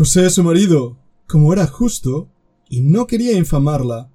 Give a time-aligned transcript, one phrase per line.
[0.00, 0.96] José, su marido,
[1.28, 2.30] como era justo
[2.70, 4.10] y no quería infamarla,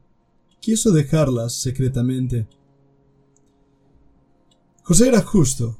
[0.60, 2.48] quiso dejarlas secretamente.
[4.82, 5.78] José era justo.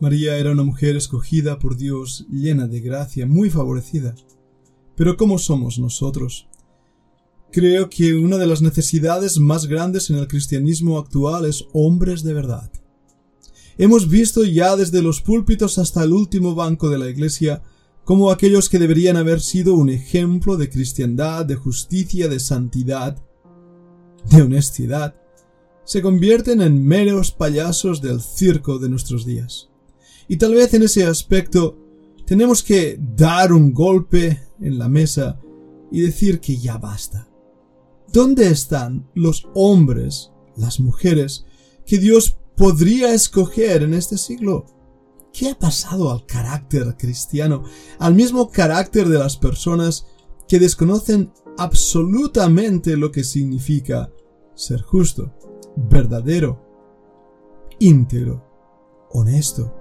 [0.00, 4.14] María era una mujer escogida por Dios, llena de gracia, muy favorecida.
[4.96, 6.48] Pero ¿cómo somos nosotros?
[7.50, 12.32] Creo que una de las necesidades más grandes en el cristianismo actual es hombres de
[12.32, 12.72] verdad.
[13.76, 17.62] Hemos visto ya desde los púlpitos hasta el último banco de la iglesia
[18.04, 23.22] como aquellos que deberían haber sido un ejemplo de cristiandad, de justicia, de santidad,
[24.30, 25.14] de honestidad,
[25.84, 29.70] se convierten en meros payasos del circo de nuestros días.
[30.28, 31.78] Y tal vez en ese aspecto
[32.26, 35.40] tenemos que dar un golpe en la mesa
[35.90, 37.28] y decir que ya basta.
[38.12, 41.44] ¿Dónde están los hombres, las mujeres,
[41.86, 44.66] que Dios podría escoger en este siglo?
[45.32, 47.64] ¿Qué ha pasado al carácter cristiano,
[47.98, 50.06] al mismo carácter de las personas
[50.46, 54.10] que desconocen absolutamente lo que significa
[54.54, 55.32] ser justo,
[55.76, 56.62] verdadero,
[57.78, 58.44] íntegro,
[59.10, 59.74] honesto?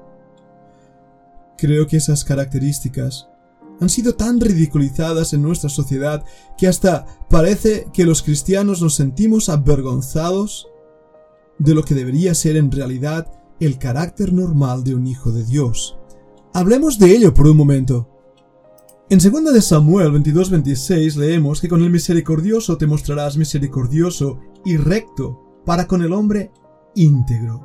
[1.58, 3.28] Creo que esas características
[3.82, 6.24] han sido tan ridiculizadas en nuestra sociedad
[6.58, 10.68] que hasta parece que los cristianos nos sentimos avergonzados
[11.60, 15.98] de lo que debería ser en realidad el carácter normal de un hijo de Dios.
[16.54, 18.10] Hablemos de ello por un momento.
[19.10, 25.62] En 2 de Samuel 22-26 leemos que con el misericordioso te mostrarás misericordioso y recto
[25.66, 26.52] para con el hombre
[26.96, 27.62] íntegro.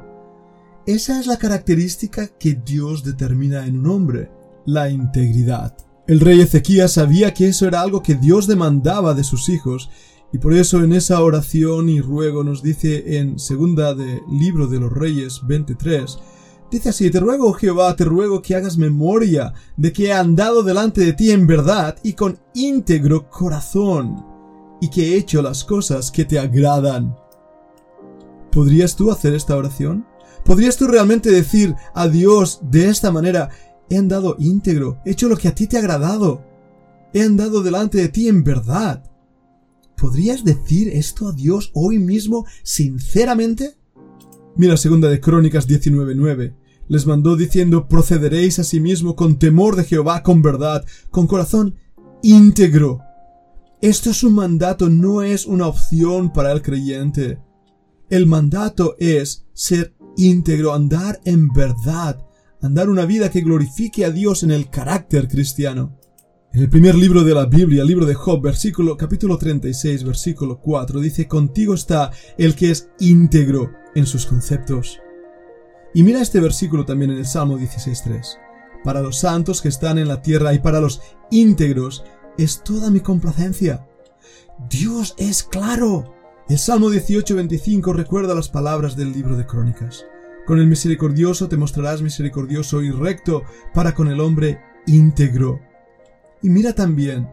[0.87, 4.31] Esa es la característica que Dios determina en un hombre,
[4.67, 5.77] la integridad.
[6.07, 9.91] El rey Ezequías sabía que eso era algo que Dios demandaba de sus hijos
[10.33, 14.81] y por eso en esa oración y ruego nos dice en segunda de libro de
[14.81, 16.19] los reyes 23,
[16.71, 21.03] dice así, te ruego Jehová, te ruego que hagas memoria de que he andado delante
[21.03, 24.25] de ti en verdad y con íntegro corazón,
[24.81, 27.17] y que he hecho las cosas que te agradan.
[28.51, 30.07] ¿Podrías tú hacer esta oración?
[30.45, 33.51] ¿Podrías tú realmente decir a Dios de esta manera,
[33.89, 36.45] he andado íntegro, he hecho lo que a ti te ha agradado,
[37.13, 39.03] he andado delante de ti en verdad?
[39.97, 43.77] ¿Podrías decir esto a Dios hoy mismo sinceramente?
[44.55, 46.55] Mira segunda de Crónicas 19:9.
[46.89, 51.77] Les mandó diciendo, procederéis a sí mismo con temor de Jehová, con verdad, con corazón
[52.23, 53.01] íntegro.
[53.81, 57.39] Esto es un mandato, no es una opción para el creyente.
[58.09, 62.25] El mandato es ser íntegro, andar en verdad,
[62.63, 65.99] andar una vida que glorifique a Dios en el carácter cristiano.
[66.57, 71.01] En el primer libro de la Biblia, libro de Job, versículo, capítulo 36, versículo 4,
[71.01, 74.99] dice, Contigo está el que es íntegro en sus conceptos.
[75.93, 78.39] Y mira este versículo también en el Salmo 16.3.
[78.83, 82.05] Para los santos que están en la tierra y para los íntegros
[82.39, 83.87] es toda mi complacencia.
[84.71, 86.15] Dios es claro.
[86.49, 90.07] El Salmo 18.25 recuerda las palabras del libro de Crónicas.
[90.47, 93.43] Con el misericordioso te mostrarás misericordioso y recto
[93.75, 95.61] para con el hombre íntegro.
[96.43, 97.29] Y mira también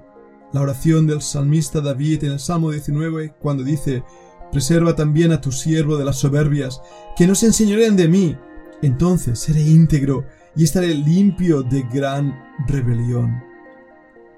[0.54, 4.04] la oración del salmista David en el Salmo 19 cuando dice,
[4.52, 6.80] Preserva también a tu siervo de las soberbias,
[7.18, 8.38] que no se enseñoreen de mí.
[8.84, 10.26] Entonces seré íntegro
[10.56, 13.44] y estaré limpio de gran rebelión.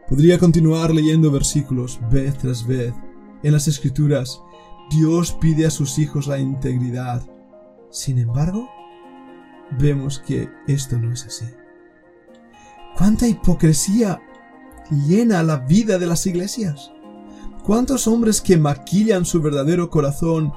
[0.08, 2.94] Podría continuar leyendo versículos vez tras vez.
[3.44, 4.40] En las escrituras,
[4.90, 7.22] Dios pide a sus hijos la integridad.
[7.92, 8.70] Sin embargo,
[9.80, 11.46] vemos que esto no es así.
[12.96, 14.22] ¿Cuánta hipocresía
[14.92, 16.92] llena la vida de las iglesias.
[17.64, 20.54] ¿Cuántos hombres que maquillan su verdadero corazón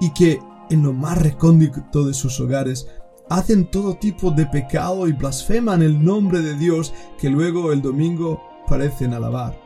[0.00, 2.86] y que en lo más recóndito de sus hogares
[3.28, 8.40] hacen todo tipo de pecado y blasfeman el nombre de Dios que luego el domingo
[8.68, 9.60] parecen alabar?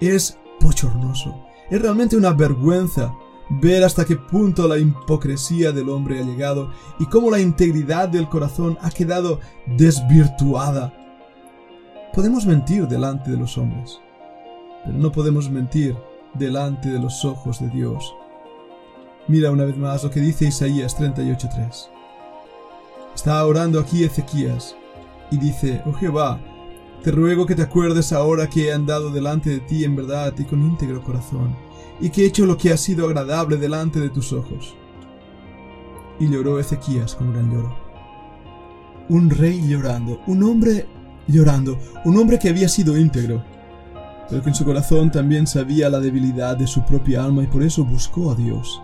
[0.00, 1.34] Es bochornoso,
[1.70, 3.12] es realmente una vergüenza
[3.60, 8.28] ver hasta qué punto la hipocresía del hombre ha llegado y cómo la integridad del
[8.28, 10.94] corazón ha quedado desvirtuada
[12.14, 13.98] Podemos mentir delante de los hombres,
[14.84, 15.96] pero no podemos mentir
[16.34, 18.14] delante de los ojos de Dios.
[19.28, 21.88] Mira una vez más lo que dice Isaías 38:3.
[23.14, 24.76] Está orando aquí Ezequías
[25.30, 26.38] y dice, Oh Jehová,
[27.02, 30.44] te ruego que te acuerdes ahora que he andado delante de ti en verdad y
[30.44, 31.56] con íntegro corazón,
[31.98, 34.74] y que he hecho lo que ha sido agradable delante de tus ojos.
[36.20, 37.74] Y lloró Ezequías con gran lloro.
[39.08, 40.86] Un rey llorando, un hombre
[41.28, 43.42] llorando, un hombre que había sido íntegro,
[44.28, 47.62] pero que en su corazón también sabía la debilidad de su propia alma y por
[47.62, 48.80] eso buscó a Dios.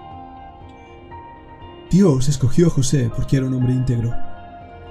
[1.90, 4.12] Dios escogió a José porque era un hombre íntegro.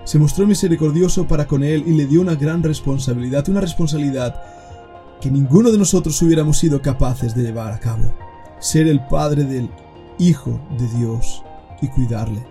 [0.03, 4.41] Se mostró misericordioso para con él y le dio una gran responsabilidad, una responsabilidad
[5.21, 8.13] que ninguno de nosotros hubiéramos sido capaces de llevar a cabo.
[8.59, 9.69] Ser el padre del
[10.17, 11.43] Hijo de Dios
[11.81, 12.43] y cuidarle.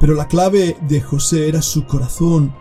[0.00, 2.52] Pero la clave de José era su corazón.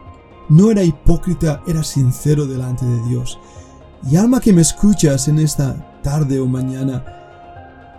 [0.53, 3.39] No era hipócrita, era sincero delante de Dios.
[4.07, 7.03] Y alma que me escuchas en esta tarde o mañana,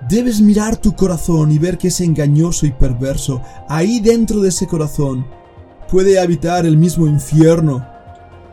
[0.09, 3.43] debes mirar tu corazón y ver que es engañoso y perverso.
[3.69, 5.27] Ahí dentro de ese corazón
[5.91, 7.85] puede habitar el mismo infierno.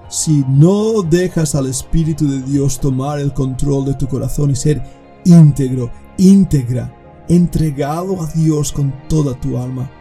[0.10, 4.82] Si no dejas al Espíritu de Dios tomar el control de tu corazón y ser
[5.26, 6.92] íntegro, íntegra,
[7.30, 9.92] entregado a Dios con toda tu alma.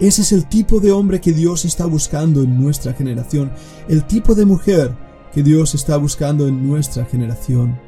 [0.00, 3.52] Ese es el tipo de hombre que Dios está buscando en nuestra generación,
[3.88, 4.94] el tipo de mujer
[5.32, 7.78] que Dios está buscando en nuestra generación.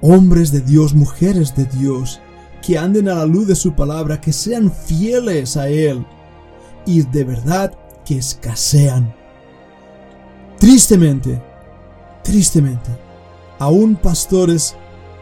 [0.00, 2.20] Hombres de Dios, mujeres de Dios,
[2.62, 6.04] que anden a la luz de su palabra, que sean fieles a Él
[6.86, 7.72] y de verdad
[8.04, 9.14] que escasean.
[10.58, 11.42] Tristemente,
[12.22, 12.90] tristemente,
[13.58, 14.74] aún pastores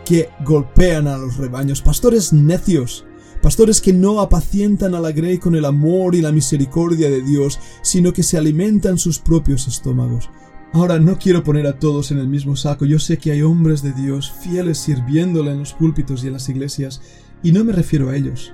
[0.04, 3.04] que golpean a los rebaños, pastores necios,
[3.38, 7.58] pastores que no apacientan a la grey con el amor y la misericordia de Dios,
[7.82, 10.30] sino que se alimentan sus propios estómagos.
[10.72, 13.82] Ahora no quiero poner a todos en el mismo saco, yo sé que hay hombres
[13.82, 17.00] de Dios fieles sirviéndole en los púlpitos y en las iglesias,
[17.42, 18.52] y no me refiero a ellos,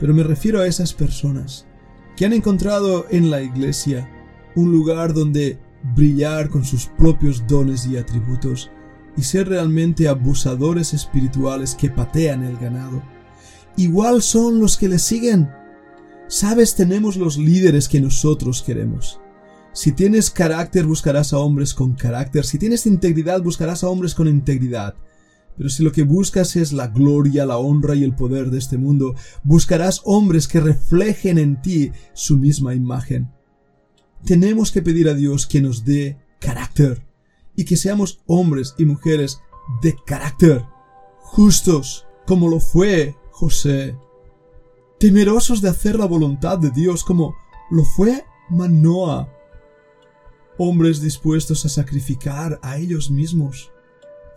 [0.00, 1.66] pero me refiero a esas personas
[2.16, 4.10] que han encontrado en la iglesia
[4.56, 5.58] un lugar donde
[5.94, 8.70] brillar con sus propios dones y atributos,
[9.16, 13.02] y ser realmente abusadores espirituales que patean el ganado.
[13.76, 15.50] Igual son los que le siguen.
[16.28, 19.20] Sabes, tenemos los líderes que nosotros queremos.
[19.72, 22.46] Si tienes carácter, buscarás a hombres con carácter.
[22.46, 24.94] Si tienes integridad, buscarás a hombres con integridad.
[25.56, 28.78] Pero si lo que buscas es la gloria, la honra y el poder de este
[28.78, 29.14] mundo,
[29.44, 33.30] buscarás hombres que reflejen en ti su misma imagen.
[34.24, 37.06] Tenemos que pedir a Dios que nos dé carácter
[37.54, 39.40] y que seamos hombres y mujeres
[39.82, 40.64] de carácter,
[41.18, 43.98] justos, como lo fue José,
[44.98, 47.36] temerosos de hacer la voluntad de Dios, como
[47.70, 49.28] lo fue Manoa,
[50.56, 53.70] hombres dispuestos a sacrificar a ellos mismos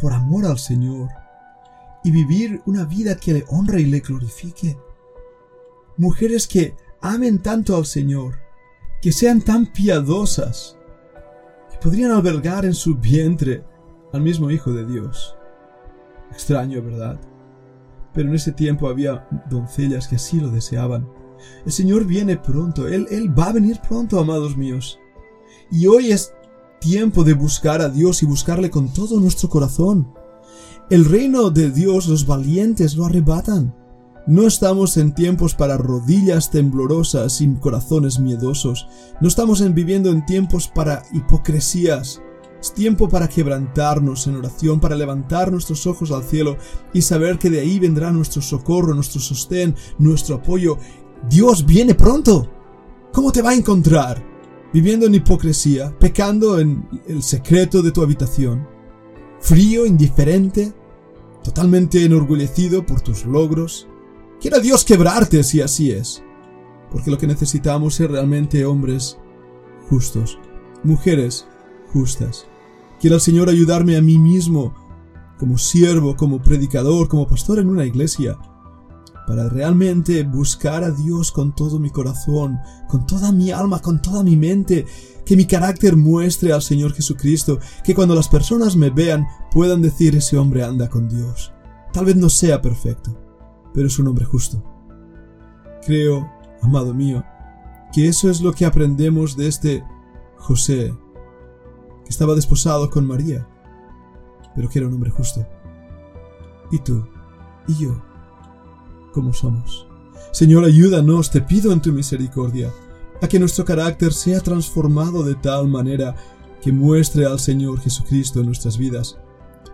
[0.01, 1.07] por amor al Señor
[2.03, 4.77] y vivir una vida que le honre y le glorifique.
[5.95, 8.37] Mujeres que amen tanto al Señor,
[9.01, 10.77] que sean tan piadosas,
[11.81, 13.63] podrían albergar en su vientre
[14.11, 15.37] al mismo Hijo de Dios.
[16.33, 17.17] Extraño, ¿verdad?
[18.19, 21.07] Pero en ese tiempo había doncellas que así lo deseaban.
[21.65, 24.99] El Señor viene pronto, Él, Él va a venir pronto, amados míos.
[25.71, 26.33] Y hoy es
[26.81, 30.13] tiempo de buscar a Dios y buscarle con todo nuestro corazón.
[30.89, 33.73] El reino de Dios los valientes lo arrebatan.
[34.27, 38.89] No estamos en tiempos para rodillas temblorosas y corazones miedosos.
[39.21, 42.21] No estamos en viviendo en tiempos para hipocresías.
[42.59, 46.57] Es tiempo para quebrantarnos en oración, para levantar nuestros ojos al cielo
[46.93, 50.77] y saber que de ahí vendrá nuestro socorro, nuestro sostén, nuestro apoyo.
[51.29, 52.49] Dios viene pronto.
[53.13, 54.23] ¿Cómo te va a encontrar?
[54.73, 58.67] Viviendo en hipocresía, pecando en el secreto de tu habitación,
[59.39, 60.73] frío, indiferente,
[61.43, 63.87] totalmente enorgullecido por tus logros,
[64.39, 66.23] Quiera Dios quebrarte si así es.
[66.91, 69.17] Porque lo que necesitamos es realmente hombres
[69.89, 70.39] justos,
[70.83, 71.45] mujeres
[71.91, 72.47] justas.
[72.99, 74.73] Quiera el Señor ayudarme a mí mismo,
[75.37, 78.37] como siervo, como predicador, como pastor en una iglesia,
[79.25, 82.59] para realmente buscar a Dios con todo mi corazón,
[82.89, 84.85] con toda mi alma, con toda mi mente,
[85.25, 90.15] que mi carácter muestre al Señor Jesucristo, que cuando las personas me vean puedan decir
[90.15, 91.53] ese hombre anda con Dios.
[91.93, 93.15] Tal vez no sea perfecto,
[93.73, 94.63] pero es un hombre justo.
[95.85, 96.29] Creo,
[96.61, 97.23] amado mío,
[97.93, 99.83] que eso es lo que aprendemos de este
[100.37, 100.93] José,
[102.09, 103.47] estaba desposado con María,
[104.55, 105.45] pero que era un hombre justo.
[106.71, 107.07] Y tú,
[107.67, 108.01] y yo,
[109.13, 109.87] ¿cómo somos?
[110.31, 112.71] Señor, ayúdanos, te pido en tu misericordia,
[113.21, 116.15] a que nuestro carácter sea transformado de tal manera
[116.61, 119.17] que muestre al Señor Jesucristo en nuestras vidas.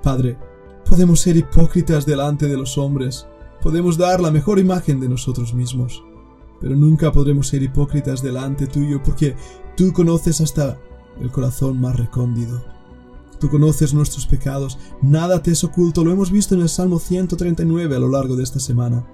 [0.03, 0.37] Padre,
[0.87, 3.27] podemos ser hipócritas delante de los hombres,
[3.65, 6.03] Podemos dar la mejor imagen de nosotros mismos,
[6.61, 9.35] pero nunca podremos ser hipócritas delante tuyo porque
[9.75, 10.79] tú conoces hasta
[11.19, 12.63] el corazón más recóndido.
[13.39, 17.95] Tú conoces nuestros pecados, nada te es oculto, lo hemos visto en el Salmo 139
[17.95, 19.05] a lo largo de esta semana.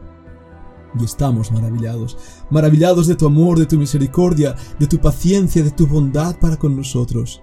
[0.99, 2.17] Y estamos maravillados,
[2.49, 6.75] maravillados de tu amor, de tu misericordia, de tu paciencia, de tu bondad para con
[6.75, 7.41] nosotros.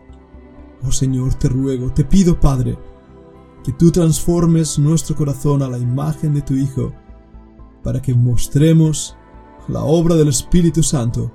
[0.86, 2.78] Oh Señor, te ruego, te pido, Padre,
[3.64, 6.92] que tú transformes nuestro corazón a la imagen de tu Hijo,
[7.82, 9.16] para que mostremos
[9.66, 11.32] la obra del Espíritu Santo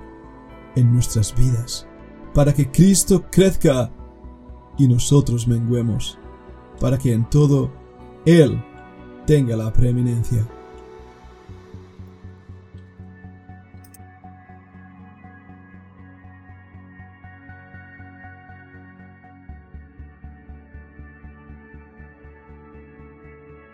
[0.76, 1.88] en nuestras vidas,
[2.34, 3.92] para que Cristo crezca
[4.78, 6.18] y nosotros menguemos,
[6.80, 7.72] para que en todo
[8.26, 8.62] Él
[9.26, 10.48] tenga la preeminencia.